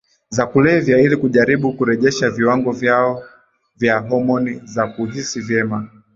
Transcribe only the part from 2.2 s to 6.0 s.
viwango vyao vya homoni za kuhisi vyema